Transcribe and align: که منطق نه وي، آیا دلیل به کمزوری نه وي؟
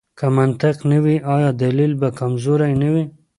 که 0.17 0.25
منطق 0.37 0.77
نه 0.91 0.97
وي، 1.03 1.17
آیا 1.35 1.49
دلیل 1.61 1.91
به 2.01 2.09
کمزوری 2.19 2.73
نه 2.81 2.89
وي؟ 2.93 3.03